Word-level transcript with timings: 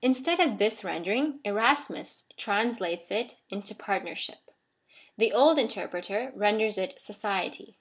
Instead 0.00 0.38
of 0.38 0.58
this 0.58 0.84
rendering 0.84 1.40
Erasmus 1.42 2.26
translates 2.36 3.10
it 3.10 3.38
into 3.50 3.74
partnership. 3.74 4.52
The 5.16 5.32
old 5.32 5.58
interpreter 5.58 6.30
renders 6.36 6.78
it 6.78 7.00
society. 7.00 7.76